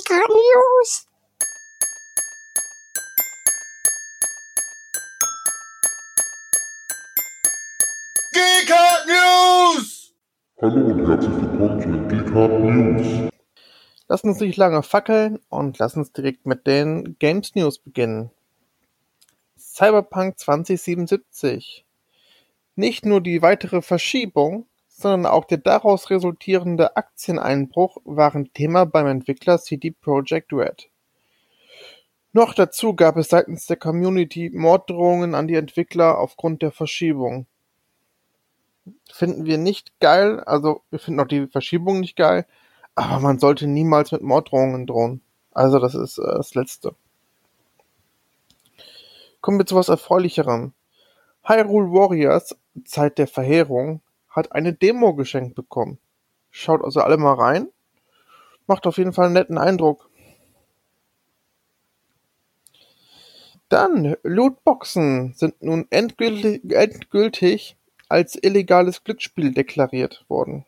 [0.00, 1.06] GK News.
[8.32, 8.72] GK
[9.06, 10.14] News!
[10.62, 13.30] Hallo und herzlich willkommen zu den Geekart News.
[14.08, 18.30] Lass uns nicht lange fackeln und lass uns direkt mit den Games News beginnen.
[19.58, 21.84] Cyberpunk 2077.
[22.74, 24.66] Nicht nur die weitere Verschiebung,
[25.00, 30.90] sondern auch der daraus resultierende Aktieneinbruch waren Thema beim Entwickler CD Projekt Red.
[32.32, 37.46] Noch dazu gab es seitens der Community Morddrohungen an die Entwickler aufgrund der Verschiebung.
[39.10, 42.46] Finden wir nicht geil, also wir finden auch die Verschiebung nicht geil,
[42.94, 45.22] aber man sollte niemals mit Morddrohungen drohen.
[45.52, 46.94] Also das ist äh, das Letzte.
[49.40, 50.72] Kommen wir zu was Erfreulicherem.
[51.42, 52.54] Hyrule Warriors,
[52.84, 55.98] Zeit der Verheerung, hat eine Demo geschenkt bekommen.
[56.50, 57.68] Schaut also alle mal rein.
[58.66, 60.08] Macht auf jeden Fall einen netten Eindruck.
[63.68, 67.76] Dann, Lootboxen sind nun endgültig, endgültig
[68.08, 70.66] als illegales Glücksspiel deklariert worden.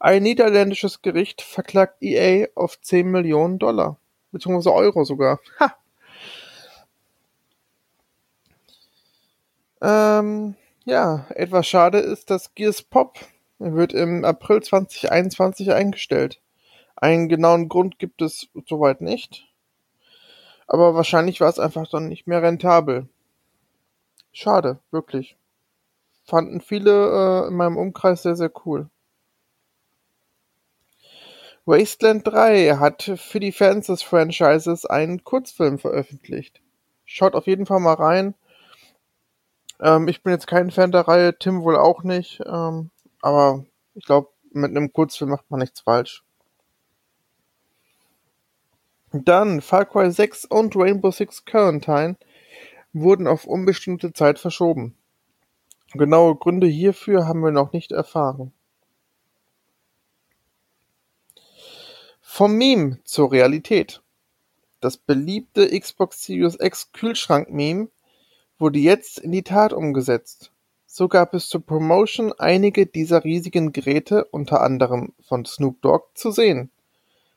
[0.00, 3.98] Ein niederländisches Gericht verklagt EA auf 10 Millionen Dollar.
[4.32, 5.38] Beziehungsweise Euro sogar.
[5.60, 5.76] Ha!
[9.80, 13.18] Ähm, ja, etwas schade ist, dass Gears Pop
[13.58, 16.40] wird im April 2021 eingestellt.
[16.96, 19.48] Einen genauen Grund gibt es soweit nicht.
[20.66, 23.08] Aber wahrscheinlich war es einfach dann nicht mehr rentabel.
[24.32, 25.36] Schade, wirklich.
[26.24, 28.88] Fanden viele äh, in meinem Umkreis sehr, sehr cool.
[31.66, 36.60] Wasteland 3 hat für die Fans des Franchises einen Kurzfilm veröffentlicht.
[37.04, 38.34] Schaut auf jeden Fall mal rein.
[39.84, 42.40] Ähm, ich bin jetzt kein Fan der Reihe, Tim wohl auch nicht.
[42.46, 42.90] Ähm,
[43.20, 46.24] aber ich glaube, mit einem Kurzfilm macht man nichts falsch.
[49.12, 52.16] Dann Far Cry 6 und Rainbow Six Quarantine
[52.92, 54.96] wurden auf unbestimmte Zeit verschoben.
[55.92, 58.52] Genaue Gründe hierfür haben wir noch nicht erfahren.
[62.20, 64.02] Vom Meme zur Realität.
[64.80, 67.88] Das beliebte Xbox Series X Kühlschrank-Meme
[68.64, 70.50] wurde jetzt in die Tat umgesetzt.
[70.86, 76.30] So gab es zur Promotion einige dieser riesigen Geräte, unter anderem von Snoop Dogg, zu
[76.30, 76.70] sehen.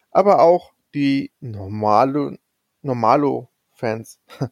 [0.09, 2.37] Aber auch die Normalo,
[2.81, 4.21] Normalo-Fans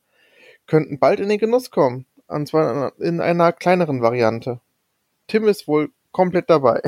[0.68, 2.08] könnten bald in den Genuss kommen.
[2.28, 4.59] Und zwar in einer kleineren Variante.
[5.28, 6.81] Tim ist wohl komplett dabei.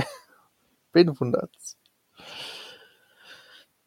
[0.92, 1.78] Wen wundert's?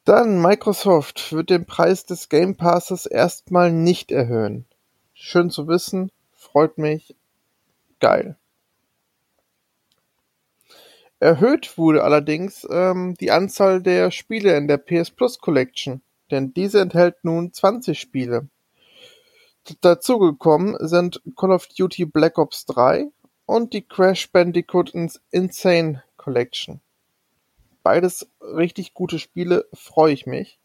[0.05, 4.65] Dann Microsoft wird den Preis des Game Passes erstmal nicht erhöhen.
[5.23, 7.15] Schön zu wissen, freut mich,
[8.01, 8.39] geil.
[11.19, 16.01] Erhöht wurde allerdings ähm, die Anzahl der Spiele in der PS Plus Collection,
[16.31, 18.49] denn diese enthält nun 20 Spiele.
[19.83, 23.09] Dazugekommen sind Call of Duty Black Ops 3
[23.45, 24.95] und die Crash Bandicoot
[25.31, 26.81] Insane Collection.
[27.83, 30.60] Beides richtig gute Spiele, freue ich mich.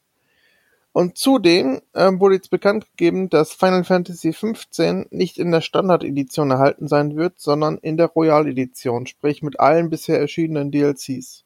[0.95, 6.51] Und zudem ähm, wurde jetzt bekannt gegeben, dass Final Fantasy XV nicht in der Standard-Edition
[6.51, 11.43] erhalten sein wird, sondern in der Royal-Edition, sprich mit allen bisher erschienenen DLCs.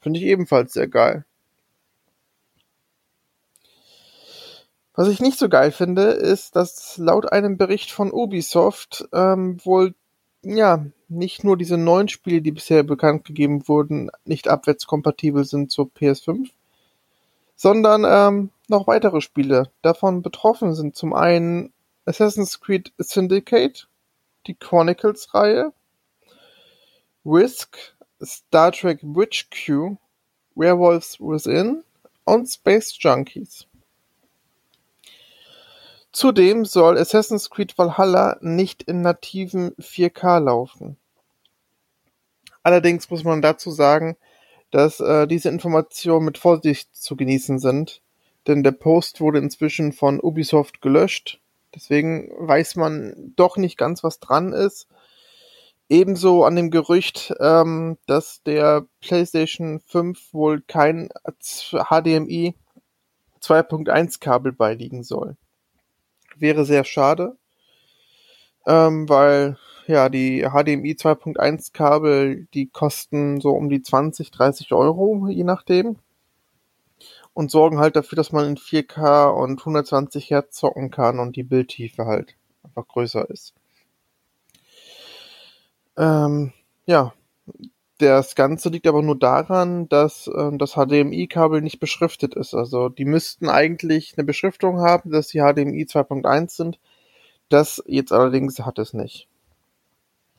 [0.00, 1.24] Finde ich ebenfalls sehr geil.
[4.96, 9.94] Was ich nicht so geil finde, ist, dass laut einem Bericht von Ubisoft ähm, wohl
[10.42, 15.92] ja nicht nur diese neun Spiele, die bisher bekannt gegeben wurden, nicht abwärtskompatibel sind zur
[15.96, 16.50] PS5,
[17.56, 19.70] sondern ähm, noch weitere Spiele.
[19.82, 21.72] Davon betroffen sind zum einen
[22.06, 23.88] Assassin's Creed Syndicate,
[24.46, 25.72] die Chronicles-Reihe,
[27.24, 27.78] Risk,
[28.22, 29.96] Star Trek Bridge Q,
[30.54, 31.84] Werewolves Within
[32.24, 33.66] und Space Junkies.
[36.12, 40.96] Zudem soll Assassin's Creed Valhalla nicht in nativen 4K laufen.
[42.62, 44.16] Allerdings muss man dazu sagen,
[44.74, 48.02] dass äh, diese Informationen mit Vorsicht zu genießen sind,
[48.48, 51.40] denn der Post wurde inzwischen von Ubisoft gelöscht.
[51.72, 54.88] Deswegen weiß man doch nicht ganz, was dran ist.
[55.88, 62.56] Ebenso an dem Gerücht, ähm, dass der PlayStation 5 wohl kein HDMI
[63.40, 65.36] 2.1 Kabel beiliegen soll.
[66.34, 67.36] Wäre sehr schade,
[68.66, 69.56] ähm, weil
[69.86, 75.96] ja die HDMI 2.1 Kabel, die kosten so um die 20, 30 Euro, je nachdem
[77.34, 81.42] und sorgen halt dafür, dass man in 4K und 120 Hertz zocken kann und die
[81.42, 83.54] Bildtiefe halt einfach größer ist.
[85.96, 86.52] Ähm,
[86.86, 87.12] ja,
[87.98, 92.54] Das Ganze liegt aber nur daran, dass äh, das HDMI-Kabel nicht beschriftet ist.
[92.54, 96.80] Also die müssten eigentlich eine Beschriftung haben, dass sie HDMI 2.1 sind.
[97.50, 99.28] Das jetzt allerdings hat es nicht.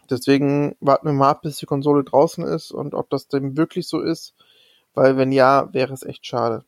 [0.10, 3.88] Deswegen warten wir mal ab, bis die Konsole draußen ist und ob das denn wirklich
[3.88, 4.34] so ist.
[4.94, 6.64] Weil wenn ja, wäre es echt schade.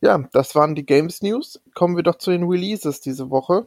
[0.00, 1.60] Ja, das waren die Games News.
[1.74, 3.66] Kommen wir doch zu den Releases diese Woche.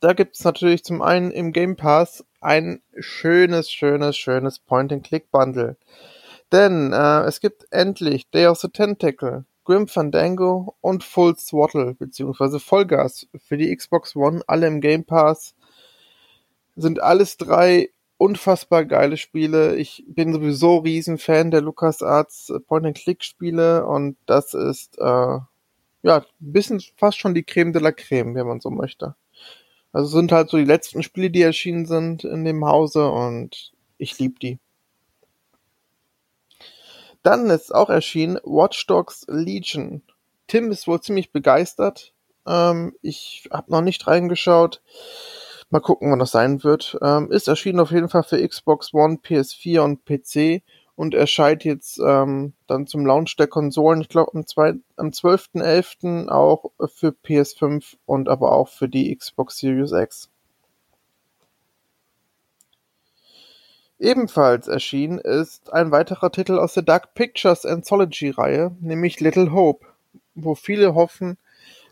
[0.00, 5.76] Da gibt es natürlich zum einen im Game Pass ein schönes, schönes, schönes Point-and-Click-Bundle.
[6.52, 12.58] Denn äh, es gibt endlich Day of the Tentacle, Grim Fandango und Full Throttle bzw.
[12.58, 15.54] Vollgas für die Xbox One, alle im Game Pass.
[16.76, 17.90] Sind alles drei
[18.20, 19.76] unfassbar geile Spiele.
[19.76, 25.38] Ich bin sowieso Riesenfan der LucasArts Point-and-Click-Spiele und das ist äh,
[26.02, 29.14] ja ein bisschen fast schon die Creme de la Creme, wenn man so möchte.
[29.92, 34.18] Also sind halt so die letzten Spiele, die erschienen sind in dem Hause und ich
[34.18, 34.58] liebe die.
[37.22, 40.02] Dann ist auch erschienen Watch Dogs Legion.
[40.46, 42.12] Tim ist wohl ziemlich begeistert.
[42.46, 44.82] Ähm, ich habe noch nicht reingeschaut.
[45.68, 46.98] Mal gucken, wann das sein wird.
[47.02, 50.62] Ähm, ist erschienen auf jeden Fall für Xbox One, PS4 und PC
[50.96, 54.44] und erscheint jetzt ähm, dann zum Launch der Konsolen, ich glaube am,
[54.96, 56.28] am 12.11.
[56.28, 60.28] auch für PS5 und aber auch für die Xbox Series X.
[64.00, 69.86] Ebenfalls erschienen ist ein weiterer Titel aus der Dark Pictures Anthology-Reihe, nämlich Little Hope,
[70.34, 71.36] wo viele hoffen,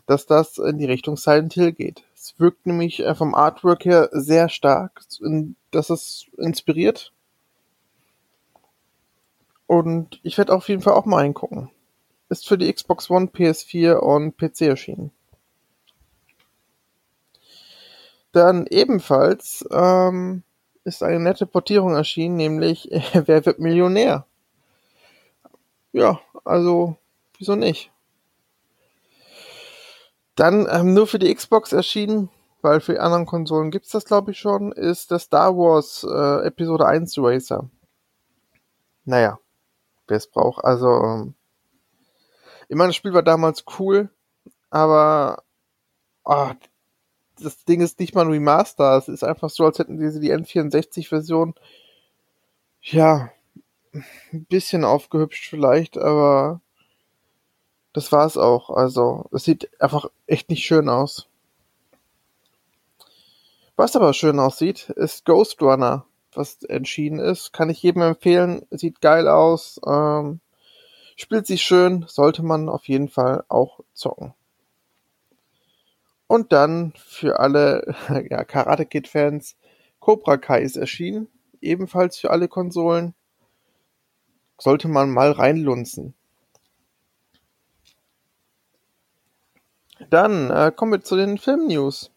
[0.07, 2.03] dass das in die Richtung Silent Hill geht.
[2.15, 5.01] Es wirkt nämlich äh, vom Artwork her sehr stark,
[5.69, 7.13] dass es inspiriert
[9.67, 11.69] und ich werde auf jeden Fall auch mal reingucken.
[12.27, 15.11] Ist für die Xbox One, PS4 und PC erschienen.
[18.31, 20.41] Dann ebenfalls ähm,
[20.89, 24.25] ist eine nette Portierung erschienen, nämlich Wer wird Millionär?
[25.91, 26.97] Ja, also
[27.37, 27.91] wieso nicht?
[30.35, 32.29] Dann ähm, nur für die Xbox erschienen,
[32.61, 36.47] weil für die anderen Konsolen gibt's das glaube ich schon, ist der Star Wars äh,
[36.47, 37.69] Episode 1 Racer.
[39.05, 39.39] Naja,
[40.07, 40.63] wer es braucht.
[40.63, 41.33] Also, ähm,
[42.67, 44.09] ich meine, das Spiel war damals cool,
[44.69, 45.43] aber
[46.23, 46.51] oh,
[47.41, 48.97] das Ding ist nicht mal ein Remaster.
[48.97, 51.55] Es ist einfach so, als hätten sie die N64-Version
[52.81, 53.31] ja
[53.93, 56.61] ein bisschen aufgehübscht vielleicht, aber
[57.93, 58.69] das war es auch.
[58.69, 61.27] Also, es sieht einfach echt nicht schön aus.
[63.75, 67.53] Was aber schön aussieht, ist Ghost Runner was entschieden ist.
[67.53, 68.65] Kann ich jedem empfehlen.
[68.71, 69.79] Sieht geil aus.
[69.85, 70.39] Ähm,
[71.15, 72.05] spielt sich schön.
[72.07, 74.33] Sollte man auf jeden Fall auch zocken.
[76.29, 77.95] Und dann für alle
[78.29, 79.57] ja, Karate Kid Fans
[79.99, 81.27] Cobra Kai ist erschienen.
[81.59, 83.15] Ebenfalls für alle Konsolen.
[84.59, 86.13] Sollte man mal reinlunzen.
[90.11, 92.11] Dann äh, kommen wir zu den Film-News.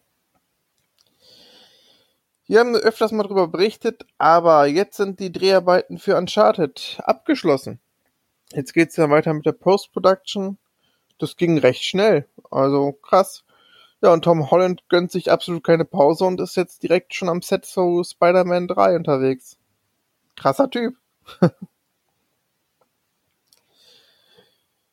[2.45, 7.79] Wir haben öfters mal darüber berichtet, aber jetzt sind die Dreharbeiten für Uncharted abgeschlossen.
[8.51, 10.59] Jetzt geht's ja weiter mit der Post-Production.
[11.17, 12.27] Das ging recht schnell.
[12.51, 13.43] Also krass.
[14.03, 17.41] Ja, und Tom Holland gönnt sich absolut keine Pause und ist jetzt direkt schon am
[17.41, 19.57] Set zu Spider-Man 3 unterwegs.
[20.35, 20.95] Krasser Typ.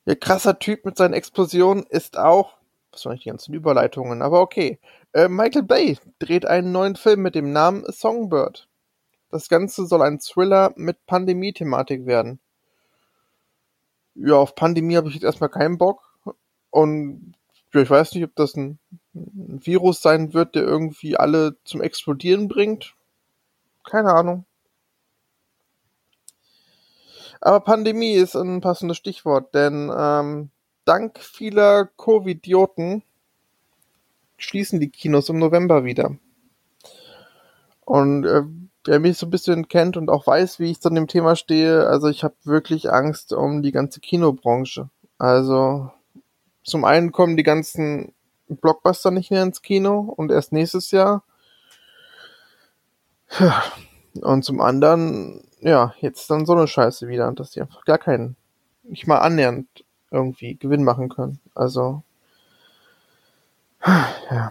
[0.05, 2.61] ja, krasser Typ mit seinen Explosionen ist auch
[2.93, 4.23] was waren die ganzen Überleitungen?
[4.23, 4.79] Aber okay.
[5.13, 8.69] Äh, Michael Bay dreht einen neuen Film mit dem Namen Songbird.
[9.31, 12.41] Das Ganze soll ein Thriller mit Pandemie-Thematik werden.
[14.15, 16.19] Ja, auf Pandemie habe ich jetzt erstmal keinen Bock.
[16.71, 17.35] Und
[17.73, 18.79] ja, ich weiß nicht, ob das ein,
[19.15, 22.95] ein Virus sein wird, der irgendwie alle zum Explodieren bringt.
[23.85, 24.45] Keine Ahnung.
[27.41, 30.51] Aber Pandemie ist ein passendes Stichwort, denn ähm,
[30.85, 33.03] dank vieler Covidioten
[34.37, 36.17] schließen die Kinos im November wieder.
[37.85, 38.43] Und äh,
[38.85, 41.87] wer mich so ein bisschen kennt und auch weiß, wie ich zu dem Thema stehe,
[41.87, 44.91] also ich habe wirklich Angst um die ganze Kinobranche.
[45.19, 45.91] Also
[46.63, 48.13] zum einen kommen die ganzen
[48.57, 51.23] Blockbuster nicht mehr ins Kino und erst nächstes Jahr.
[54.21, 58.37] Und zum anderen, ja, jetzt dann so eine Scheiße wieder, dass die einfach gar keinen,
[58.83, 59.69] nicht mal annähernd
[60.11, 61.41] irgendwie Gewinn machen können.
[61.55, 62.03] Also,
[63.87, 64.51] ja.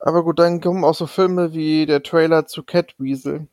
[0.00, 3.48] Aber gut, dann kommen auch so Filme wie der Trailer zu Catweasel.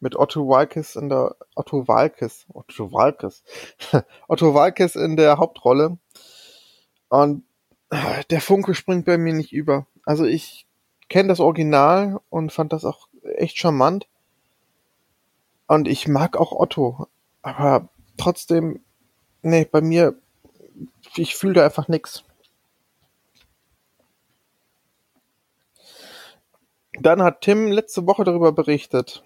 [0.00, 3.44] Mit Otto Walkes in der, Otto Walkes, Otto Walkes,
[4.28, 5.98] Otto Walkes in der Hauptrolle.
[7.08, 7.44] Und
[8.30, 9.86] der Funke springt bei mir nicht über.
[10.04, 10.66] Also ich
[11.08, 14.08] kenne das Original und fand das auch echt charmant.
[15.66, 17.06] Und ich mag auch Otto.
[17.42, 18.80] Aber trotzdem,
[19.42, 20.14] nee, bei mir,
[21.16, 22.24] ich fühle da einfach nix.
[26.94, 29.24] Dann hat Tim letzte Woche darüber berichtet.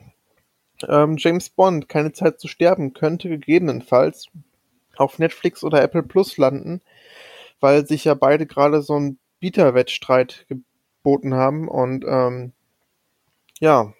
[0.89, 4.27] Ähm, James Bond, keine Zeit zu sterben, könnte gegebenenfalls
[4.97, 6.81] auf Netflix oder Apple Plus landen,
[7.61, 12.53] weil sich ja beide gerade so einen Bieterwettstreit geboten haben und ähm,
[13.61, 13.93] ja,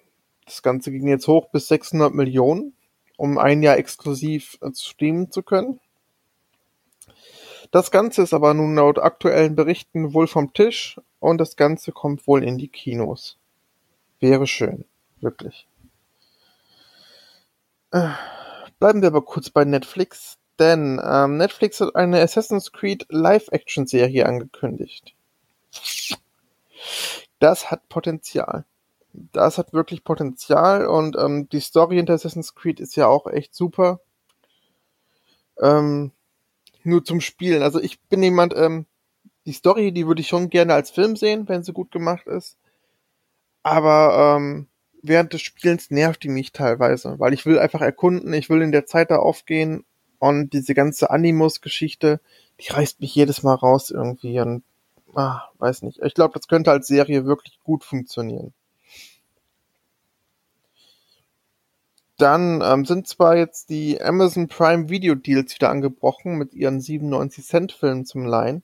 [0.45, 2.73] das Ganze ging jetzt hoch bis 600 Millionen,
[3.17, 5.79] um ein Jahr exklusiv äh, streamen zu können.
[7.71, 12.27] Das Ganze ist aber nun laut aktuellen Berichten wohl vom Tisch und das Ganze kommt
[12.27, 13.37] wohl in die Kinos.
[14.19, 14.85] Wäre schön,
[15.19, 15.67] wirklich.
[18.79, 25.15] Bleiben wir aber kurz bei Netflix, denn ähm, Netflix hat eine Assassin's Creed Live-Action-Serie angekündigt.
[27.39, 28.65] Das hat Potenzial.
[29.13, 33.55] Das hat wirklich Potenzial und ähm, die Story hinter Assassin's Creed ist ja auch echt
[33.55, 34.01] super.
[35.61, 36.11] Ähm,
[36.83, 37.63] nur zum Spielen.
[37.63, 38.85] Also ich bin jemand, ähm,
[39.45, 42.57] die Story, die würde ich schon gerne als Film sehen, wenn sie gut gemacht ist.
[43.63, 44.67] Aber ähm,
[45.07, 48.71] während des Spielens nervt die mich teilweise, weil ich will einfach erkunden, ich will in
[48.71, 49.85] der Zeit da aufgehen
[50.19, 52.19] und diese ganze Animus-Geschichte,
[52.59, 54.63] die reißt mich jedes Mal raus irgendwie und
[55.15, 55.99] ah, weiß nicht.
[56.03, 58.53] Ich glaube, das könnte als Serie wirklich gut funktionieren.
[62.17, 67.45] Dann ähm, sind zwar jetzt die Amazon Prime Video Deals wieder angebrochen mit ihren 97
[67.45, 68.63] Cent Filmen zum Leihen,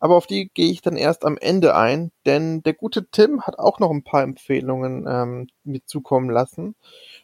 [0.00, 3.58] aber auf die gehe ich dann erst am Ende ein, denn der gute Tim hat
[3.58, 6.74] auch noch ein paar Empfehlungen ähm, mit zukommen lassen,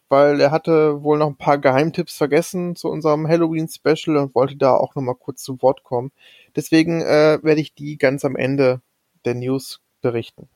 [0.08, 4.56] weil er hatte wohl noch ein paar Geheimtipps vergessen zu unserem Halloween Special und wollte
[4.56, 6.10] da auch noch mal kurz zu Wort kommen.
[6.56, 8.80] Deswegen äh, werde ich die ganz am Ende
[9.24, 10.48] der News berichten.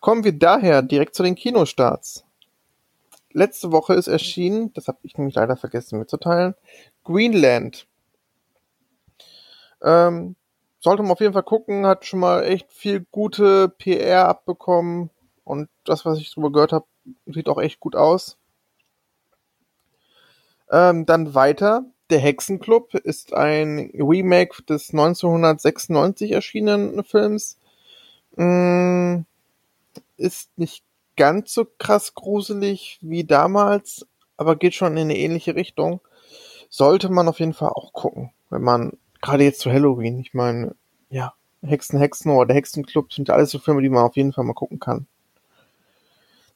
[0.00, 2.24] Kommen wir daher direkt zu den Kinostarts.
[3.32, 6.54] Letzte Woche ist erschienen, das habe ich nämlich leider vergessen mitzuteilen,
[7.04, 7.86] Greenland.
[9.82, 10.36] Ähm,
[10.80, 15.10] sollte man auf jeden Fall gucken, hat schon mal echt viel gute PR abbekommen
[15.44, 16.86] und das, was ich darüber gehört habe,
[17.26, 18.38] sieht auch echt gut aus.
[20.70, 21.84] Ähm, dann weiter.
[22.10, 27.58] Der Hexenclub ist ein Remake des 1996 erschienenen Films.
[28.36, 29.22] Mm,
[30.16, 30.84] ist nicht
[31.16, 34.06] ganz so krass gruselig wie damals,
[34.36, 36.00] aber geht schon in eine ähnliche Richtung.
[36.68, 40.74] Sollte man auf jeden Fall auch gucken, wenn man gerade jetzt zu Halloween, ich meine,
[41.08, 44.32] ja, Hexen, Hexen oder der Hexenclub sind ja alles so Filme, die man auf jeden
[44.32, 45.06] Fall mal gucken kann.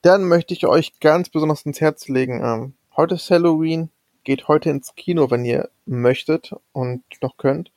[0.02, 2.42] Dann möchte ich euch ganz besonders ins Herz legen.
[2.42, 3.90] Ähm, heute ist Halloween,
[4.22, 7.72] geht heute ins Kino, wenn ihr möchtet und noch könnt.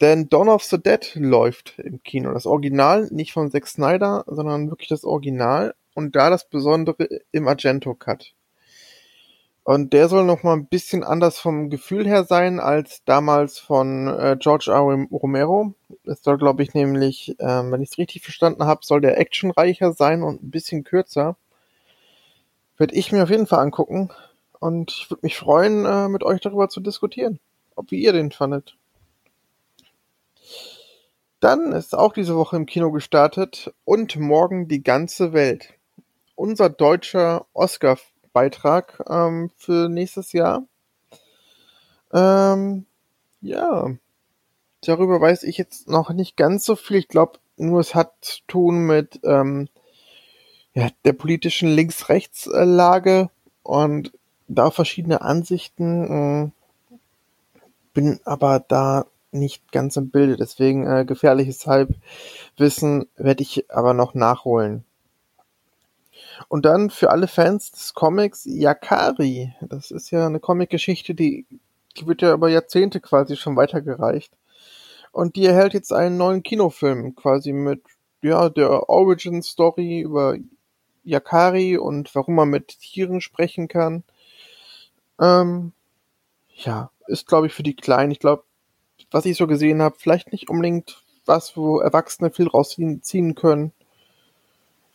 [0.00, 2.32] Denn Dawn of the Dead läuft im Kino.
[2.32, 5.74] Das Original, nicht von Zack Snyder, sondern wirklich das Original.
[5.94, 8.32] Und da das Besondere im Argento Cut.
[9.62, 14.08] Und der soll noch mal ein bisschen anders vom Gefühl her sein als damals von
[14.08, 15.06] äh, George R.
[15.12, 15.74] Romero.
[16.04, 19.92] Es soll, glaube ich, nämlich, ähm, wenn ich es richtig verstanden habe, soll der actionreicher
[19.92, 21.36] sein und ein bisschen kürzer.
[22.78, 24.10] Werde ich mir auf jeden Fall angucken.
[24.58, 27.38] Und ich würde mich freuen, äh, mit euch darüber zu diskutieren.
[27.76, 28.76] Ob wie ihr den fandet.
[31.40, 35.74] Dann ist auch diese Woche im Kino gestartet und morgen die ganze Welt.
[36.34, 37.46] Unser deutscher
[38.30, 40.64] Oscar-Beitrag ähm, für nächstes Jahr.
[42.12, 42.86] Ähm,
[43.40, 43.90] ja,
[44.82, 46.96] darüber weiß ich jetzt noch nicht ganz so viel.
[46.96, 49.68] Ich glaube, nur es hat zu tun mit ähm,
[50.74, 53.30] ja, der politischen Links-Rechts-Lage
[53.62, 54.12] und
[54.48, 56.52] da verschiedene Ansichten.
[56.52, 56.96] Äh,
[57.92, 64.14] bin aber da nicht ganz im Bilde, deswegen äh, gefährliches Halbwissen werde ich aber noch
[64.14, 64.84] nachholen.
[66.48, 69.54] Und dann für alle Fans des Comics Yakari.
[69.60, 71.46] Das ist ja eine Comicgeschichte, die,
[71.96, 74.32] die wird ja über Jahrzehnte quasi schon weitergereicht.
[75.12, 77.82] Und die erhält jetzt einen neuen Kinofilm, quasi mit
[78.22, 80.36] ja, der Origin Story über
[81.04, 84.04] Yakari und warum man mit Tieren sprechen kann.
[85.20, 85.72] Ähm,
[86.54, 88.12] ja, ist glaube ich für die Kleinen.
[88.12, 88.44] Ich glaube,
[89.10, 93.72] was ich so gesehen habe, vielleicht nicht unbedingt was, wo Erwachsene viel rausziehen können.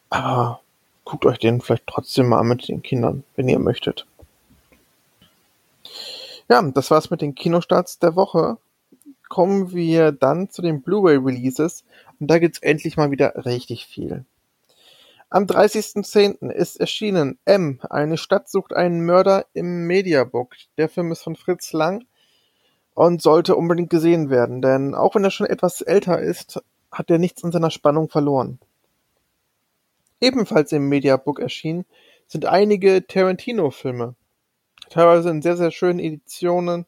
[0.10, 0.62] Aber
[1.05, 4.05] guckt euch den vielleicht trotzdem mal mit den Kindern, wenn ihr möchtet.
[6.50, 8.57] Ja, das war's mit den Kinostarts der Woche.
[9.29, 11.83] Kommen wir dann zu den Blu-ray-Releases
[12.19, 14.25] und da gibt's endlich mal wieder richtig viel.
[15.29, 16.51] Am 30.10.
[16.51, 20.55] ist erschienen M, eine Stadt sucht einen Mörder im Mediabook.
[20.77, 22.05] Der Film ist von Fritz Lang
[22.93, 27.17] und sollte unbedingt gesehen werden, denn auch wenn er schon etwas älter ist, hat er
[27.17, 28.59] nichts an seiner Spannung verloren.
[30.22, 31.86] Ebenfalls im Mediabook erschienen
[32.27, 34.15] sind einige Tarantino-Filme.
[34.89, 36.86] Teilweise in sehr, sehr schönen Editionen.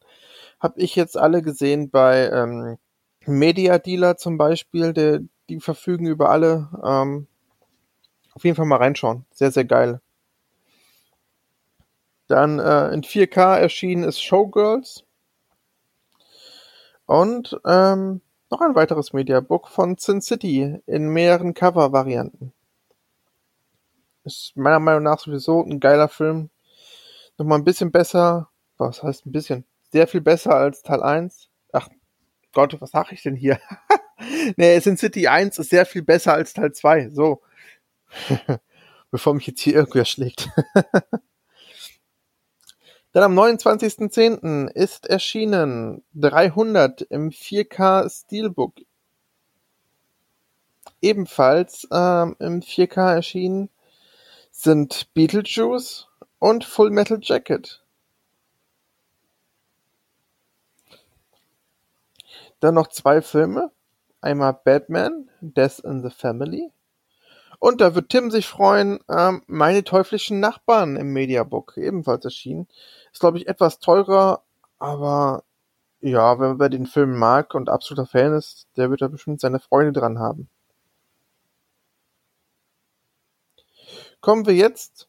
[0.60, 2.78] Habe ich jetzt alle gesehen bei ähm,
[3.26, 6.68] Media Dealer zum Beispiel, der, die verfügen über alle.
[6.84, 7.26] Ähm,
[8.34, 9.24] auf jeden Fall mal reinschauen.
[9.32, 10.00] Sehr, sehr geil.
[12.28, 15.04] Dann äh, in 4K erschienen ist Showgirls.
[17.06, 18.20] Und ähm,
[18.50, 22.52] noch ein weiteres Mediabook von Sin City in mehreren Cover-Varianten.
[24.24, 26.50] Ist meiner Meinung nach sowieso ein geiler Film.
[27.38, 28.50] Nochmal ein bisschen besser.
[28.76, 29.64] Was heißt ein bisschen?
[29.90, 31.48] Sehr viel besser als Teil 1.
[31.72, 31.88] Ach
[32.52, 33.58] Gott, was sag ich denn hier?
[34.56, 37.10] nee, Sin City 1 ist sehr viel besser als Teil 2.
[37.10, 37.42] So.
[39.10, 40.50] Bevor mich jetzt hier irgendwer schlägt.
[43.12, 44.70] Dann am 29.10.
[44.70, 48.74] ist erschienen 300 im 4K Steelbook.
[51.00, 53.70] Ebenfalls ähm, im 4K erschienen
[54.58, 56.08] sind Beetlejuice
[56.40, 57.84] und Full Metal Jacket.
[62.58, 63.70] Dann noch zwei Filme.
[64.20, 66.72] Einmal Batman, Death in the Family.
[67.60, 72.66] Und da wird Tim sich freuen, ähm, meine teuflischen Nachbarn im Mediabook ebenfalls erschienen.
[73.12, 74.42] Ist, glaube ich, etwas teurer,
[74.80, 75.44] aber
[76.00, 79.60] ja, wenn man den Film mag und absoluter Fan ist, der wird da bestimmt seine
[79.60, 80.48] Freude dran haben.
[84.20, 85.08] Kommen wir jetzt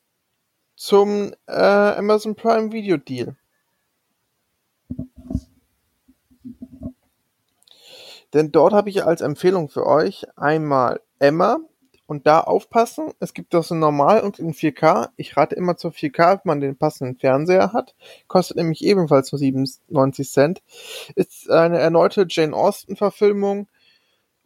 [0.76, 3.36] zum äh, Amazon Prime Video Deal.
[8.34, 11.58] Denn dort habe ich als Empfehlung für euch einmal Emma
[12.06, 13.12] und da aufpassen.
[13.20, 15.10] Es gibt das in normal und in 4K.
[15.16, 17.96] Ich rate immer zur 4K, wenn man den passenden Fernseher hat.
[18.28, 20.62] Kostet nämlich ebenfalls nur 97 Cent.
[21.16, 23.68] Ist eine erneute Jane Austen Verfilmung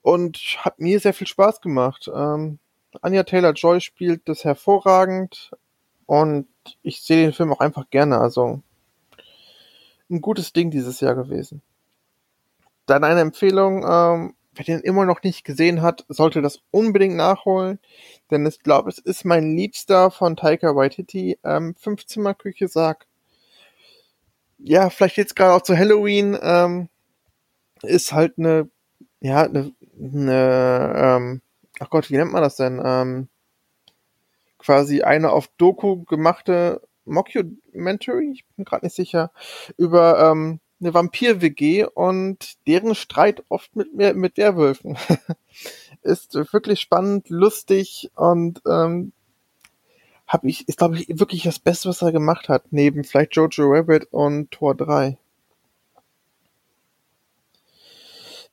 [0.01, 2.10] und hat mir sehr viel Spaß gemacht.
[2.13, 2.60] Ähm,
[3.01, 5.51] Anya Taylor-Joy spielt das hervorragend
[6.05, 6.47] und
[6.81, 8.19] ich sehe den Film auch einfach gerne.
[8.19, 8.62] Also
[10.10, 11.62] ein gutes Ding dieses Jahr gewesen.
[12.86, 17.79] Dann eine Empfehlung, ähm, wer den immer noch nicht gesehen hat, sollte das unbedingt nachholen,
[18.29, 23.06] denn ich glaube, es ist mein Liebster von Taika Waititi, ähm, Fünfzimmerküche Sarg.
[24.60, 26.89] Ja, vielleicht jetzt gerade auch zu Halloween, ähm,
[27.82, 28.69] ist halt eine,
[29.21, 31.41] ja, eine, eine ähm,
[31.79, 32.81] ach Gott, wie nennt man das denn?
[32.83, 33.27] Ähm,
[34.57, 39.31] quasi eine auf Doku gemachte Mockumentary, ich bin gerade nicht sicher,
[39.77, 44.97] über ähm, eine Vampir-WG und deren Streit oft mit, mit Werwölfen.
[46.01, 49.13] ist wirklich spannend, lustig und ähm,
[50.27, 53.65] hab ich, ist glaube ich wirklich das Beste, was er gemacht hat, neben vielleicht Jojo
[53.71, 55.17] Rabbit und Tor 3.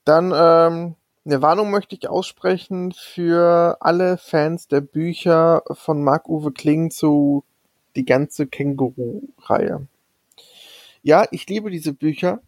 [0.04, 6.90] Dann ähm, eine Warnung möchte ich aussprechen für alle Fans der Bücher von Marc-Uwe Kling
[6.90, 7.44] zu
[7.94, 9.87] die ganze Känguru-Reihe.
[11.02, 12.40] Ja, ich liebe diese Bücher,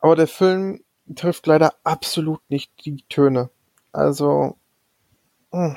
[0.00, 0.82] aber der Film
[1.14, 3.50] trifft leider absolut nicht die Töne.
[3.92, 4.56] Also,
[5.52, 5.76] hm.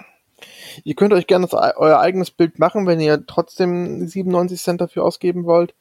[0.83, 5.45] ihr könnt euch gerne euer eigenes Bild machen, wenn ihr trotzdem 97 Cent dafür ausgeben
[5.45, 5.75] wollt.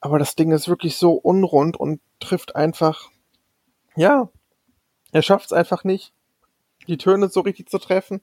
[0.00, 3.10] Aber das Ding ist wirklich so unrund und trifft einfach,
[3.96, 4.30] ja,
[5.12, 6.12] er schafft es einfach nicht,
[6.88, 8.20] die Töne so richtig zu treffen,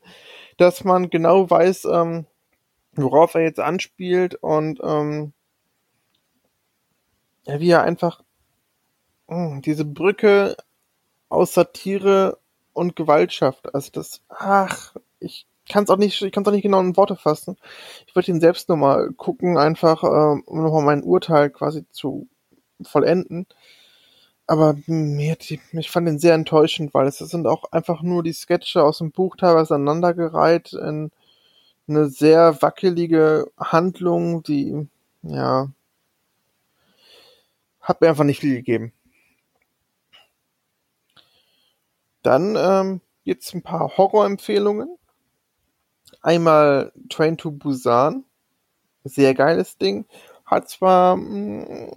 [0.58, 2.26] dass man genau weiß, ähm,
[2.94, 5.34] worauf er jetzt anspielt und ähm,
[7.46, 8.24] ja, wie er einfach
[9.28, 10.58] mh, hm, diese Brücke
[11.30, 12.38] aus Satire
[12.74, 13.74] und Gewalt schafft.
[13.74, 17.16] Also das, ach, ich kann es auch nicht, ich kann auch nicht genau in Worte
[17.16, 17.58] fassen.
[18.08, 22.28] Ich würde ihn selbst nochmal gucken, einfach ähm, um nochmal mein Urteil quasi zu
[22.82, 23.48] vollenden.
[24.48, 28.82] Aber mir, ich fand den sehr enttäuschend, weil es sind auch einfach nur die Sketche
[28.82, 31.12] aus dem Buch teilweise aneinandergereiht in
[31.88, 34.88] eine sehr wackelige Handlung, die,
[35.22, 35.70] ja,
[37.82, 38.94] hat mir einfach nicht viel gegeben.
[42.24, 44.98] Dann ähm, jetzt ein paar Horrorempfehlungen.
[46.22, 48.26] Einmal Train to Busan.
[49.06, 50.06] Sehr geiles Ding.
[50.46, 51.92] Hat zwar mh, hm,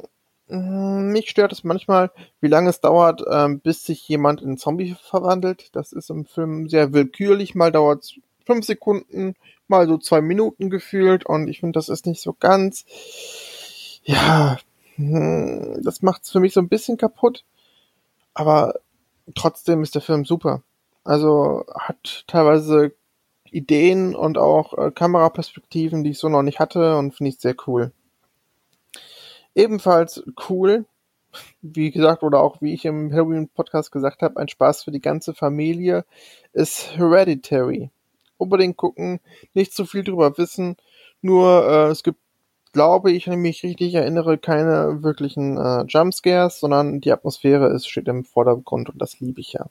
[0.50, 2.10] mich stört es manchmal,
[2.40, 5.74] wie lange es dauert, ähm, bis sich jemand in Zombie verwandelt.
[5.76, 7.54] Das ist im Film sehr willkürlich.
[7.54, 8.14] Mal dauert es
[8.46, 9.34] fünf Sekunden,
[9.68, 11.24] mal so zwei Minuten gefühlt.
[11.24, 12.84] Und ich finde, das ist nicht so ganz.
[14.02, 14.58] Ja,
[14.96, 17.44] hm, das macht es für mich so ein bisschen kaputt.
[18.34, 18.74] Aber
[19.34, 20.62] trotzdem ist der Film super.
[21.04, 22.92] Also hat teilweise
[23.50, 27.54] Ideen und auch äh, Kameraperspektiven, die ich so noch nicht hatte und finde ich sehr
[27.66, 27.92] cool.
[29.54, 30.86] Ebenfalls cool
[31.62, 35.34] wie gesagt, oder auch wie ich im Halloween-Podcast gesagt habe, ein Spaß für die ganze
[35.34, 36.04] Familie,
[36.52, 37.90] ist Hereditary.
[38.38, 39.20] Unbedingt gucken,
[39.54, 40.76] nicht zu viel drüber wissen,
[41.20, 42.18] nur äh, es gibt,
[42.72, 47.88] glaube ich, wenn ich mich richtig erinnere, keine wirklichen äh, Jumpscares, sondern die Atmosphäre ist,
[47.88, 49.66] steht im Vordergrund und das liebe ich ja.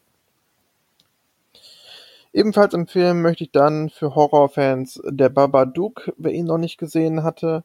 [2.32, 7.64] Ebenfalls empfehlen möchte ich dann für Horrorfans der Babadook, wer ihn noch nicht gesehen hatte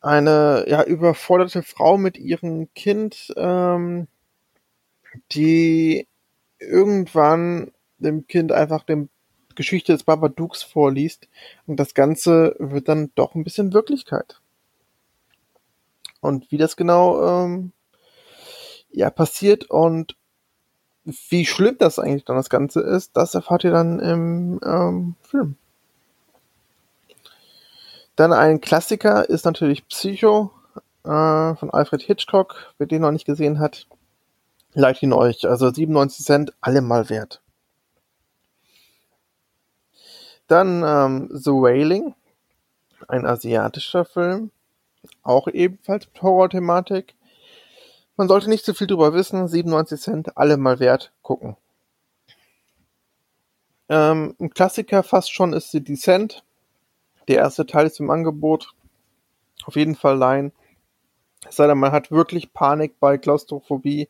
[0.00, 4.08] eine ja überforderte Frau mit ihrem Kind, ähm,
[5.32, 6.06] die
[6.58, 9.08] irgendwann dem Kind einfach dem
[9.54, 11.28] Geschichte des Babadooks vorliest
[11.66, 14.40] und das Ganze wird dann doch ein bisschen Wirklichkeit.
[16.20, 17.72] Und wie das genau ähm,
[18.90, 20.16] ja passiert und
[21.04, 25.56] wie schlimm das eigentlich dann das Ganze ist, das erfahrt ihr dann im ähm, Film.
[28.18, 30.50] Dann ein Klassiker ist natürlich Psycho
[31.04, 32.74] äh, von Alfred Hitchcock.
[32.76, 33.86] Wer den noch nicht gesehen hat,
[34.72, 35.46] leitet ihn euch.
[35.46, 37.40] Also 97 Cent, alle mal wert.
[40.48, 42.16] Dann ähm, The Wailing,
[43.06, 44.50] ein asiatischer Film,
[45.22, 47.14] auch ebenfalls mit Horror-Thematik.
[48.16, 51.56] Man sollte nicht zu viel drüber wissen, 97 Cent, alle mal wert, gucken.
[53.88, 56.42] Ähm, ein Klassiker fast schon ist The Descent
[57.28, 58.72] der erste Teil ist im Angebot.
[59.64, 60.52] Auf jeden Fall leihen.
[61.46, 64.08] Es sei denn, man hat wirklich Panik bei Klaustrophobie.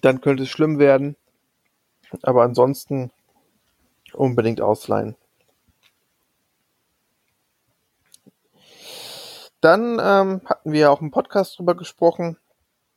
[0.00, 1.16] Dann könnte es schlimm werden.
[2.22, 3.10] Aber ansonsten
[4.14, 5.16] unbedingt ausleihen.
[9.60, 12.36] Dann ähm, hatten wir auch im Podcast drüber gesprochen.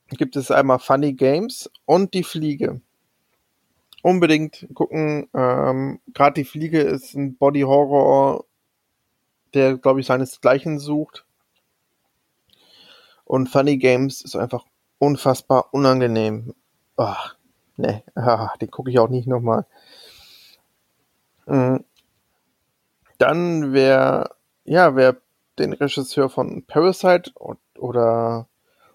[0.09, 2.81] Gibt es einmal Funny Games und die Fliege.
[4.03, 5.27] Unbedingt gucken.
[5.33, 8.45] Ähm, Gerade die Fliege ist ein Body Horror
[9.53, 11.25] der, glaube ich, seinesgleichen sucht.
[13.25, 14.65] Und Funny Games ist einfach
[14.99, 16.53] unfassbar unangenehm.
[16.97, 17.35] Ach,
[17.77, 19.65] ne, ah, den gucke ich auch nicht nochmal.
[21.45, 21.83] Mhm.
[23.17, 25.17] Dann wer, ja, wer
[25.59, 27.31] den Regisseur von Parasite
[27.77, 28.47] oder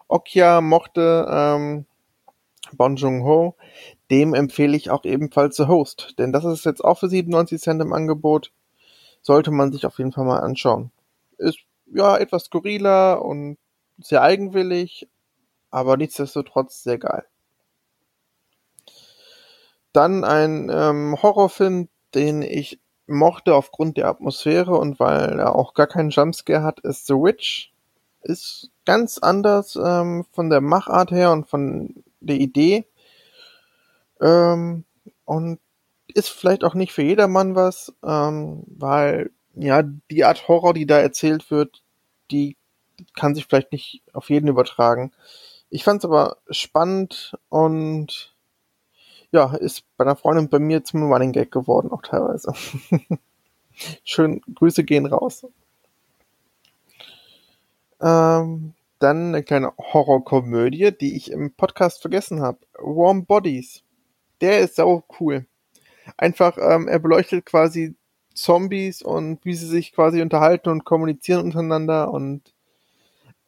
[0.08, 1.86] Okja mochte, ähm,
[2.72, 3.54] Bon Joon-ho,
[4.10, 7.80] dem empfehle ich auch ebenfalls The Host, denn das ist jetzt auch für 97 Cent
[7.80, 8.52] im Angebot
[9.26, 10.92] sollte man sich auf jeden Fall mal anschauen.
[11.36, 13.58] Ist ja etwas skurriler und
[13.98, 15.08] sehr eigenwillig,
[15.72, 17.24] aber nichtsdestotrotz sehr geil.
[19.92, 25.88] Dann ein ähm, Horrorfilm, den ich mochte aufgrund der Atmosphäre und weil er auch gar
[25.88, 27.72] keinen Jumpscare hat, ist The Witch.
[28.22, 32.86] Ist ganz anders ähm, von der Machart her und von der Idee.
[34.20, 34.84] Ähm,
[35.24, 35.58] und
[36.16, 40.98] ist vielleicht auch nicht für jedermann was, ähm, weil ja die Art Horror, die da
[40.98, 41.82] erzählt wird,
[42.30, 42.56] die
[43.14, 45.12] kann sich vielleicht nicht auf jeden übertragen.
[45.68, 48.34] Ich fand es aber spannend und
[49.30, 52.54] ja, ist bei einer Freundin bei mir zum Running Gag geworden, auch teilweise.
[54.04, 55.46] Schön, Grüße gehen raus.
[58.00, 62.58] Ähm, dann eine kleine Horrorkomödie, die ich im Podcast vergessen habe.
[62.78, 63.82] Warm Bodies.
[64.40, 65.46] Der ist sau cool.
[66.16, 67.94] Einfach, ähm, er beleuchtet quasi
[68.34, 72.42] Zombies und wie sie sich quasi unterhalten und kommunizieren untereinander und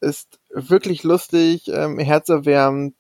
[0.01, 2.95] ist wirklich lustig, ähm, herzerwärmend,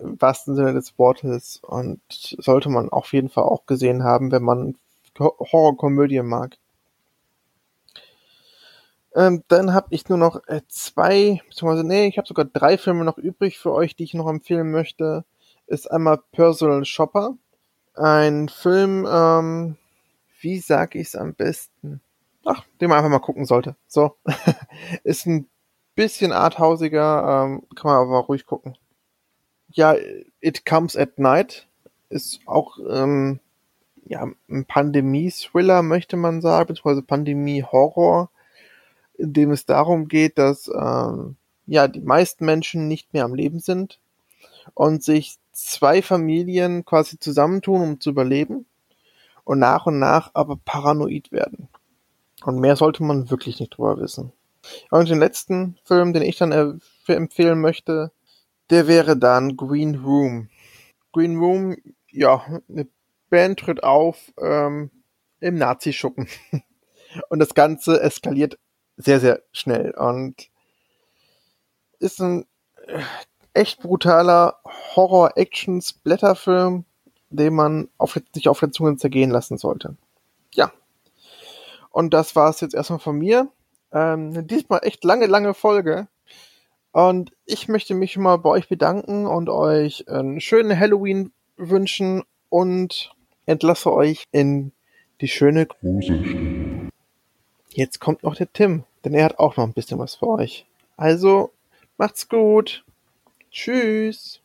[0.00, 4.42] im wahrsten Sinne des Wortes und sollte man auf jeden Fall auch gesehen haben, wenn
[4.42, 4.76] man
[5.18, 6.56] Horrorkomödie mag.
[9.14, 13.04] Ähm, dann habe ich nur noch äh, zwei, beziehungsweise nee, ich habe sogar drei Filme
[13.04, 15.24] noch übrig für euch, die ich noch empfehlen möchte.
[15.66, 17.36] Ist einmal Personal Shopper
[18.00, 19.76] ein Film, ähm,
[20.40, 22.00] wie sag ich's am besten?
[22.44, 23.76] Ach, den man einfach mal gucken sollte.
[23.86, 24.16] So.
[25.04, 25.46] ist ein
[25.94, 28.78] bisschen arthausiger, ähm, kann man aber ruhig gucken.
[29.68, 29.94] Ja,
[30.40, 31.68] It Comes at Night
[32.08, 33.40] ist auch ähm,
[34.06, 38.30] ja, ein Pandemie-Thriller, möchte man sagen, beziehungsweise Pandemie-Horror,
[39.18, 41.36] in dem es darum geht, dass ähm,
[41.66, 44.00] ja die meisten Menschen nicht mehr am Leben sind
[44.74, 48.66] und sich zwei Familien quasi zusammentun, um zu überleben
[49.44, 51.68] und nach und nach aber paranoid werden.
[52.44, 54.32] Und mehr sollte man wirklich nicht drüber wissen.
[54.90, 58.12] Und den letzten Film, den ich dann empfehlen möchte,
[58.70, 60.48] der wäre dann Green Room.
[61.12, 61.76] Green Room,
[62.10, 62.86] ja, eine
[63.28, 64.90] Band tritt auf ähm,
[65.40, 66.28] im Nazi-Schuppen.
[67.28, 68.58] Und das Ganze eskaliert
[68.96, 70.48] sehr, sehr schnell und
[71.98, 72.46] ist ein
[73.54, 74.56] echt brutaler
[74.94, 76.84] Horror-Action-Splatter-Film,
[77.30, 79.96] den man auf, sich auf der Zunge zergehen lassen sollte.
[80.54, 80.72] Ja.
[81.90, 83.48] Und das war es jetzt erstmal von mir.
[83.92, 86.08] Ähm, diesmal echt lange, lange Folge.
[86.92, 93.12] Und ich möchte mich mal bei euch bedanken und euch einen schönen Halloween wünschen und
[93.46, 94.72] entlasse euch in
[95.20, 95.66] die schöne.
[95.66, 96.90] Gruselstimme.
[97.72, 100.66] Jetzt kommt noch der Tim, denn er hat auch noch ein bisschen was für euch.
[100.96, 101.52] Also,
[101.96, 102.84] macht's gut.
[103.52, 104.40] Tschüss.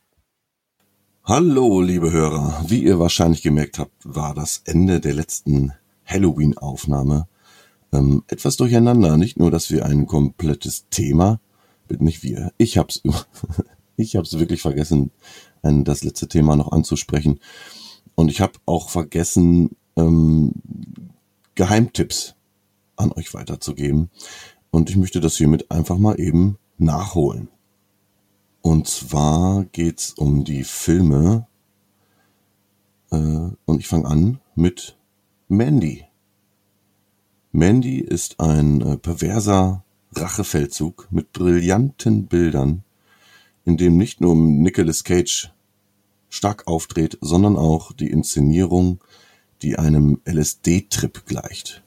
[1.23, 2.63] Hallo, liebe Hörer.
[2.67, 5.73] Wie ihr wahrscheinlich gemerkt habt, war das Ende der letzten
[6.05, 7.27] Halloween-Aufnahme
[7.93, 9.15] ähm, etwas durcheinander.
[9.17, 11.39] Nicht nur, dass wir ein komplettes Thema,
[11.87, 13.03] nicht wir, ich hab's,
[13.95, 15.11] ich hab's wirklich vergessen,
[15.61, 17.39] das letzte Thema noch anzusprechen.
[18.15, 20.51] Und ich habe auch vergessen, ähm,
[21.53, 22.33] Geheimtipps
[22.95, 24.09] an euch weiterzugeben.
[24.71, 27.49] Und ich möchte das hiermit einfach mal eben nachholen.
[28.65, 31.45] Und zwar geht's um die Filme.
[33.11, 34.97] Äh, und ich fange an mit
[35.47, 36.05] Mandy.
[37.51, 39.83] Mandy ist ein äh, perverser
[40.15, 42.83] Rachefeldzug mit brillanten Bildern,
[43.65, 45.51] in dem nicht nur Nicolas Cage
[46.29, 48.99] stark auftritt, sondern auch die Inszenierung,
[49.61, 51.83] die einem LSD-Trip gleicht.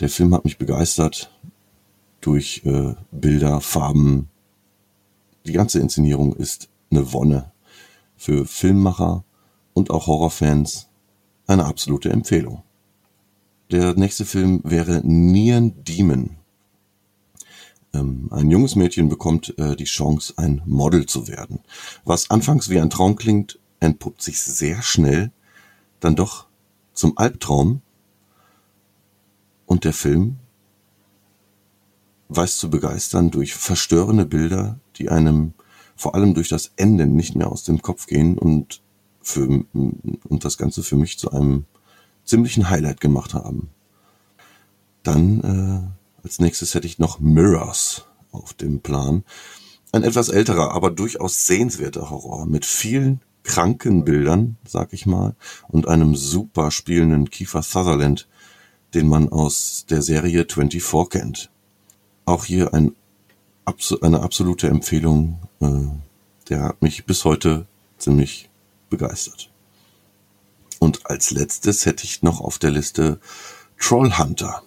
[0.00, 1.38] Der Film hat mich begeistert
[2.22, 4.30] durch äh, Bilder, Farben,
[5.48, 7.52] die ganze Inszenierung ist eine Wonne.
[8.16, 9.24] Für Filmmacher
[9.72, 10.88] und auch Horrorfans
[11.46, 12.62] eine absolute Empfehlung.
[13.70, 16.36] Der nächste Film wäre Neon Demon.
[17.94, 21.60] Ähm, ein junges Mädchen bekommt äh, die Chance, ein Model zu werden.
[22.04, 25.32] Was anfangs wie ein Traum klingt, entpuppt sich sehr schnell
[26.00, 26.46] dann doch
[26.92, 27.80] zum Albtraum.
[29.64, 30.38] Und der Film
[32.28, 35.54] weiß zu begeistern durch verstörende Bilder, die einem
[35.96, 38.80] vor allem durch das Ende nicht mehr aus dem Kopf gehen und
[39.20, 41.64] für, und das Ganze für mich zu einem
[42.24, 43.70] ziemlichen Highlight gemacht haben.
[45.02, 49.24] Dann äh, als nächstes hätte ich noch Mirrors auf dem Plan.
[49.92, 55.34] Ein etwas älterer, aber durchaus sehenswerter Horror mit vielen kranken Bildern, sag ich mal,
[55.68, 58.28] und einem super spielenden Kiefer Sutherland,
[58.94, 61.50] den man aus der Serie 24 kennt.
[62.26, 62.94] Auch hier ein,
[64.02, 65.38] eine absolute Empfehlung.
[65.60, 65.68] Äh,
[66.48, 67.66] der hat mich bis heute
[67.98, 68.48] ziemlich
[68.90, 69.50] begeistert.
[70.78, 73.20] Und als letztes hätte ich noch auf der Liste
[73.78, 74.62] Trollhunter.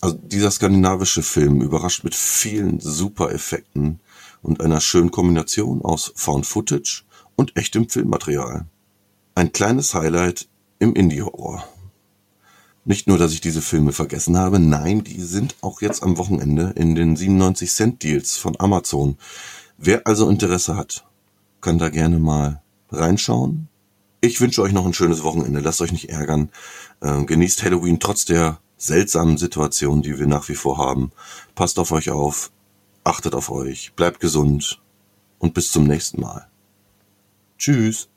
[0.00, 4.00] Also dieser skandinavische Film überrascht mit vielen super Effekten
[4.42, 7.04] und einer schönen Kombination aus Found Footage
[7.36, 8.66] und echtem Filmmaterial.
[9.34, 11.64] Ein kleines Highlight im Indie-Horror.
[12.90, 16.72] Nicht nur, dass ich diese Filme vergessen habe, nein, die sind auch jetzt am Wochenende
[16.74, 19.16] in den 97 Cent Deals von Amazon.
[19.78, 21.06] Wer also Interesse hat,
[21.60, 23.68] kann da gerne mal reinschauen.
[24.20, 25.60] Ich wünsche euch noch ein schönes Wochenende.
[25.60, 26.50] Lasst euch nicht ärgern.
[27.00, 31.12] Ähm, genießt Halloween trotz der seltsamen Situation, die wir nach wie vor haben.
[31.54, 32.50] Passt auf euch auf.
[33.04, 33.92] Achtet auf euch.
[33.94, 34.82] Bleibt gesund.
[35.38, 36.48] Und bis zum nächsten Mal.
[37.56, 38.08] Tschüss.